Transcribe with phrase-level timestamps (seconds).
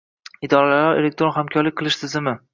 [0.47, 2.37] Idoralararo elektron hamkorlik qilish tizimi